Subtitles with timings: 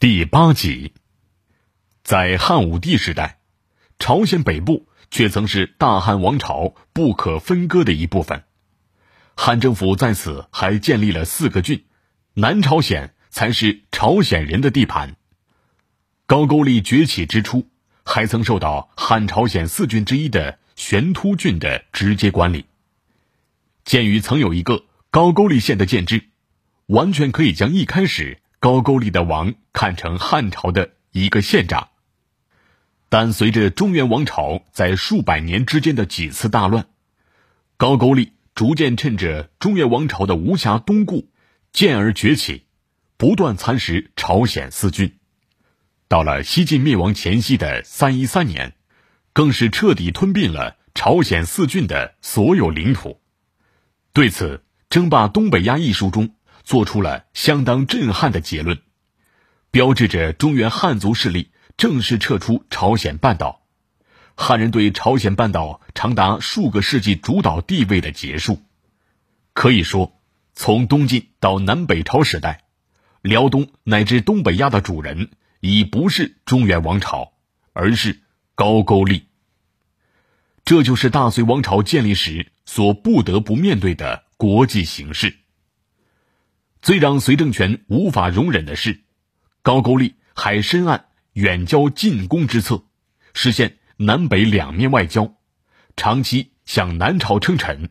[0.00, 0.94] 第八集，
[2.02, 3.38] 在汉武帝时代，
[3.98, 8.44] 朝鲜北部却曾是大汉王朝不可分割的一部分。
[9.36, 11.84] 汉政府在此还建立了四个郡，
[12.32, 15.16] 南朝鲜才是朝鲜人的地盘。
[16.24, 17.68] 高句丽崛起之初，
[18.02, 22.64] 还曾受到汉朝鲜四郡之一的玄突郡的直接管理。
[23.84, 26.30] 鉴于曾有一个高句丽县的建制，
[26.86, 28.40] 完全可以将一开始。
[28.60, 31.88] 高句丽的王看成汉朝的一个县长，
[33.08, 36.86] 但随着中原王朝在数百年之间的几次大乱，
[37.78, 41.30] 高句丽逐渐趁着中原王朝的无暇东顾，
[41.72, 42.66] 渐而崛起，
[43.16, 45.16] 不断蚕食朝鲜四郡。
[46.06, 48.74] 到了西晋灭亡前夕的三一三年，
[49.32, 53.22] 更是彻底吞并了朝鲜四郡的所有领土。
[54.12, 54.58] 对此，
[54.90, 56.34] 《争霸东北亚》一书中。
[56.70, 58.80] 做出了相当震撼的结论，
[59.72, 63.62] 标志着中原汉族势力正式撤出朝鲜半岛，
[64.36, 68.62] 汉人对朝鲜半岛长达数个世纪主导地位的结束。
[69.52, 70.20] 可以说，
[70.54, 72.62] 从东晋到南北朝时代，
[73.20, 77.32] 辽东乃至东北亚的主人已不是中原王朝，
[77.72, 78.20] 而是
[78.54, 79.26] 高句丽。
[80.64, 85.39] 这就是大隋王朝建立时所不得不面对的国际形势。
[86.82, 89.02] 最让隋政权无法容忍的是，
[89.62, 91.02] 高句丽还深谙
[91.34, 92.84] 远交近攻之策，
[93.34, 95.34] 实现南北两面外交，
[95.94, 97.90] 长期向南朝称臣，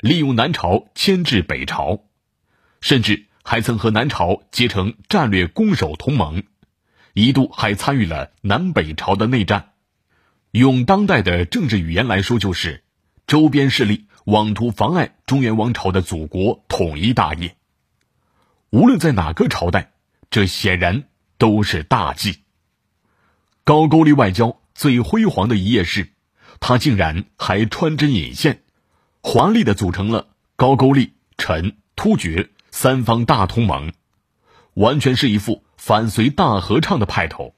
[0.00, 2.04] 利用南朝牵制北朝，
[2.80, 6.42] 甚至还曾和南朝结成战略攻守同盟，
[7.12, 9.72] 一度还参与了南北朝的内战。
[10.52, 12.82] 用当代的政治语言来说，就是
[13.26, 17.56] 周边势力妄图妨碍中原王朝的祖国统一大业。
[18.72, 19.92] 无论在哪个朝代，
[20.30, 21.04] 这显然
[21.36, 22.38] 都是大忌。
[23.64, 26.08] 高句丽外交最辉煌的一页是，
[26.58, 28.62] 他竟然还穿针引线，
[29.22, 33.92] 华丽的组成了高句丽、陈、突厥三方大同盟，
[34.72, 37.54] 完全是一副反隋大合唱的派头。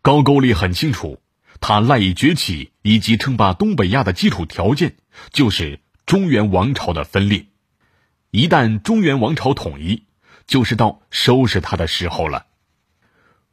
[0.00, 1.20] 高句丽很清楚，
[1.60, 4.96] 他赖以崛起以及称霸东北亚的基础条件，
[5.34, 7.44] 就是中原王朝的分裂。
[8.30, 10.04] 一旦中原王朝统一，
[10.46, 12.46] 就是到收拾他的时候了。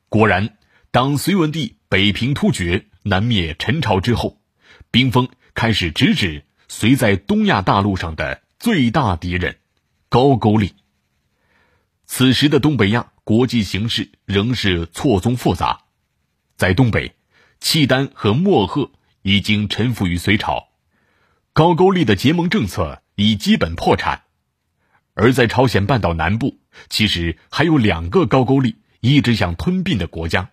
[0.10, 0.58] 果然，
[0.92, 4.42] 当隋文帝北平突厥、南灭陈朝之后，
[4.92, 9.60] 兵锋开始直指隋在东亚大陆上的最大敌人——
[10.10, 10.74] 高句丽。
[12.06, 15.86] 此时的东北亚国际形势仍是错综复杂，
[16.58, 17.16] 在东北，
[17.62, 20.68] 契丹和莫赫已经臣服于隋朝，
[21.54, 24.24] 高句丽的结盟政策已基本破产。
[25.16, 26.60] 而在朝鲜半岛南部，
[26.90, 30.52] 其实还有两个高句丽一直想吞并的国家，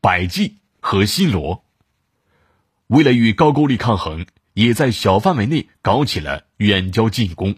[0.00, 1.64] 百济和新罗。
[2.86, 7.56] 为了与高句丽抗衡，也在小范围内搞起了远交近攻，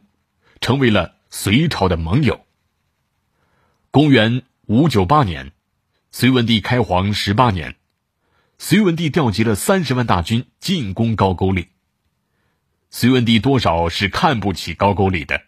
[0.63, 2.47] 成为了隋朝的盟友。
[3.91, 5.53] 公元五九八年，
[6.11, 7.77] 隋文帝开皇十八年，
[8.57, 11.69] 隋文帝调集了三十万大军进攻高句丽。
[12.89, 15.43] 隋文帝多少是看不起高句丽的。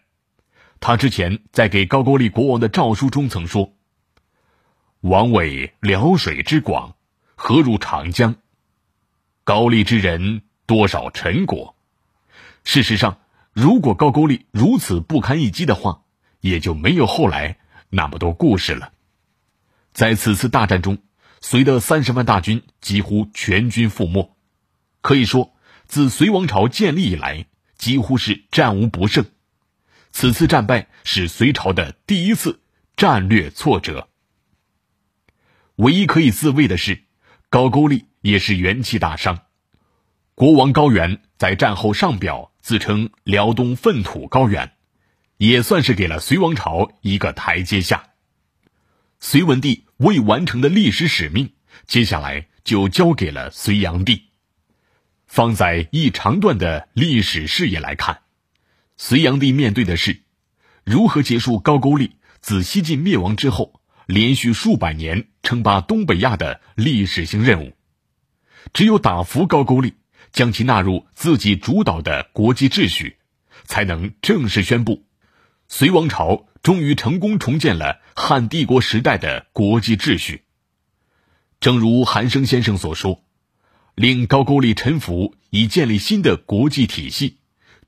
[0.81, 3.71] 他之前在给高句丽国王的诏书中曾说
[4.99, 6.95] ：“王伟辽水之广，
[7.35, 8.35] 何如长江？
[9.43, 11.75] 高丽之人多少陈国？”
[12.65, 13.19] 事实上，
[13.53, 16.01] 如果高句丽如此不堪一击的话，
[16.39, 17.59] 也就没有后来
[17.89, 18.91] 那么多故事了。
[19.93, 20.97] 在此次大战中，
[21.41, 24.35] 隋的三十万大军几乎全军覆没，
[25.01, 25.53] 可以说，
[25.85, 27.45] 自隋王朝建立以来，
[27.77, 29.27] 几乎是战无不胜。
[30.11, 32.61] 此次战败是隋朝的第一次
[32.95, 34.09] 战略挫折。
[35.75, 37.03] 唯一可以自卫的是，
[37.49, 39.39] 高句丽也是元气大伤。
[40.35, 44.73] 国王高原在战后上表自称辽东粪土高原，
[45.37, 48.11] 也算是给了隋王朝一个台阶下。
[49.19, 51.53] 隋文帝未完成的历史使命，
[51.85, 54.29] 接下来就交给了隋炀帝。
[55.25, 58.21] 放在一长段的历史视野来看。
[59.03, 60.21] 隋炀帝面对的是
[60.83, 67.73] 如何结束高句丽自西晋灭亡之后连续数百年称霸东北亚的历史性任务。
[68.73, 69.95] 只有打服高句丽，
[70.31, 73.17] 将其纳入自己主导的国际秩序，
[73.63, 75.03] 才能正式宣布，
[75.67, 80.43] 隋王朝终于成功重建了汉帝国时代的国际秩序。
[81.59, 83.23] 正如韩生先生所说，
[83.95, 87.39] 令高句丽臣服，以建立新的国际体系。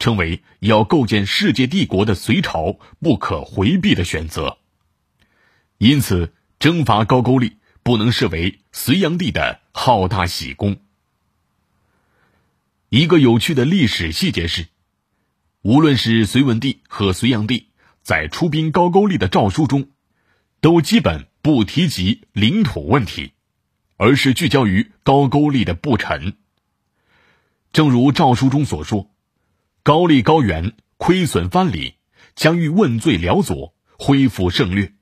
[0.03, 4.57] 成为要构建世界帝国的隋朝不可回避的选择。
[5.77, 10.75] 因此，征伐高句丽不能视为隋炀帝的好大喜功。
[12.89, 14.67] 一个有趣的历史细节是，
[15.61, 17.69] 无论是隋文帝和隋炀帝
[18.01, 19.87] 在出兵高句丽的诏书中，
[20.59, 23.31] 都基本不提及领土问题，
[23.95, 26.35] 而是聚焦于高句丽的不臣。
[27.71, 29.09] 正如诏书中所说
[29.85, 31.95] ：“高丽高原亏损藩篱，
[32.35, 34.93] 将欲问罪辽左，恢复胜略。”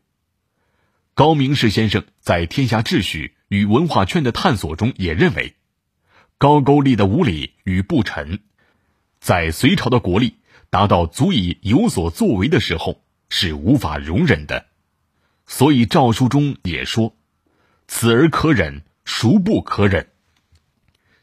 [1.14, 5.56] 高明士先生在天下秩序与文化圈的探索中也认为。
[6.40, 8.40] 高句丽的无礼与不臣，
[9.20, 10.38] 在隋朝的国力
[10.72, 14.66] 达到足以有所作为的时候，是无法容忍的。
[15.46, 17.16] 所以诏书中也说
[17.88, 20.10] ：“此而可忍，孰不可忍？”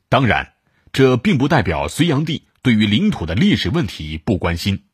[0.08, 0.52] 当然，
[0.92, 4.84] 这并不代表隋炀帝对于领土的历史问题不关心。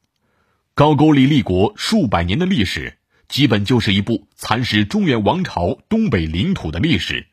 [0.75, 7.29] 高句丽立国数百年的历史，基本就是一部蚕食中原王朝东北领土的历史。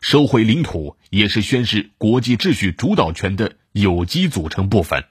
[0.00, 5.04] 收回领土也是宣示国际秩序主导权的有机组成部分。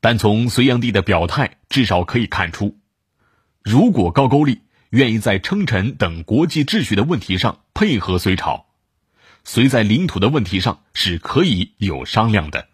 [0.00, 2.78] 但从隋炀帝的表态，至少可以看出，
[3.62, 4.60] 如果高句丽
[4.90, 8.66] 愿意在称臣等国际秩序的问题上配合隋朝，
[9.42, 12.68] 隋在领土的问题上是可以有商量的。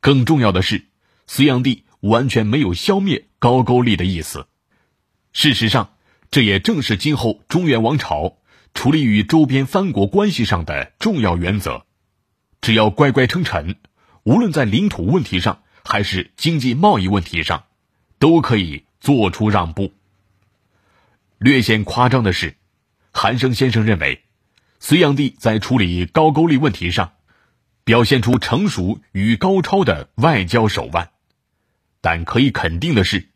[0.00, 0.86] 更重要的是，
[1.26, 4.46] 隋炀帝完全没有消灭高句丽的意思。
[5.32, 5.94] 事实上，
[6.30, 8.36] 这也正是今后中原王朝。
[8.72, 11.86] 处理与周边藩国关系上的重要原则，
[12.60, 13.74] 只要乖乖称臣，
[14.22, 17.64] 无论在领土问题上还是经济贸易问题上，
[18.20, 19.92] 都可以做出让步。
[21.38, 22.58] 略显夸张的是，
[23.12, 24.22] 韩生先生认为，
[24.78, 27.14] 隋炀帝在处理高句丽问题上，
[27.84, 31.10] 表现出成熟与高超的外交手腕。
[32.00, 33.28] 但可以肯定的是，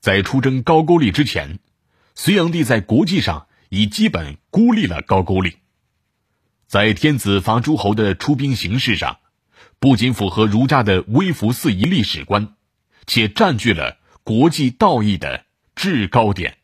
[0.00, 1.58] 在出征高句丽之前，
[2.14, 3.46] 隋炀帝在国际上。
[3.68, 5.56] 已基本孤立了高句丽，
[6.68, 9.18] 在天子伐诸侯的出兵形式上，
[9.80, 12.54] 不仅符合儒家的微服四夷历史观，
[13.08, 16.58] 且占据了国际道义的制高点。